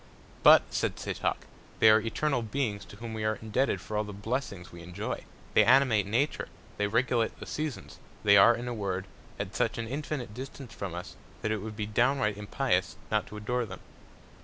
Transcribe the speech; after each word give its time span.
But, 0.41 0.63
said 0.71 0.95
Setoc, 0.97 1.45
they 1.77 1.87
are 1.91 2.01
eternal 2.01 2.41
Beings 2.41 2.85
to 2.85 2.95
whom 2.95 3.13
we 3.13 3.23
are 3.23 3.37
indebted 3.39 3.79
for 3.79 3.95
all 3.95 4.03
the 4.03 4.11
Blessings 4.13 4.71
we 4.71 4.81
enjoy; 4.81 5.25
they 5.53 5.63
animate 5.63 6.07
Nature; 6.07 6.47
they 6.77 6.87
regulate 6.87 7.39
the 7.39 7.45
Seasons; 7.45 7.99
they 8.23 8.35
are, 8.35 8.55
in 8.55 8.67
a 8.67 8.73
Word, 8.73 9.05
at 9.37 9.55
such 9.55 9.77
an 9.77 9.87
infinite 9.87 10.33
Distance 10.33 10.73
from 10.73 10.95
us, 10.95 11.17
that 11.43 11.51
it 11.51 11.59
would 11.59 11.75
be 11.75 11.85
downright 11.85 12.35
impious 12.35 12.95
not 13.11 13.27
to 13.27 13.37
adore 13.37 13.63
them. 13.67 13.81